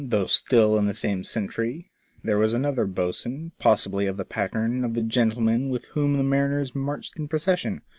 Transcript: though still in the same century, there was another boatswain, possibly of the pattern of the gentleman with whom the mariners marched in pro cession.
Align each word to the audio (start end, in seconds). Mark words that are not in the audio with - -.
though 0.03 0.25
still 0.25 0.79
in 0.79 0.87
the 0.87 0.95
same 0.95 1.23
century, 1.23 1.91
there 2.23 2.39
was 2.39 2.53
another 2.53 2.87
boatswain, 2.87 3.51
possibly 3.59 4.07
of 4.07 4.17
the 4.17 4.25
pattern 4.25 4.83
of 4.83 4.95
the 4.95 5.03
gentleman 5.03 5.69
with 5.69 5.85
whom 5.89 6.13
the 6.13 6.23
mariners 6.23 6.73
marched 6.73 7.19
in 7.19 7.27
pro 7.27 7.37
cession. 7.37 7.83